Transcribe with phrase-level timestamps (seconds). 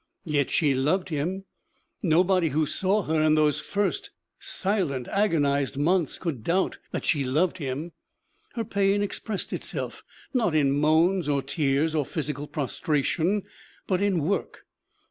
[0.25, 1.45] Yet she loved him;
[2.01, 7.59] nobody who saw her in those first silent, agonized months could doubt that she loved
[7.59, 7.91] him.
[8.55, 10.01] Her pain expressed itself,
[10.33, 13.43] not in moans or tears or physical prostration,
[13.85, 14.65] but in work.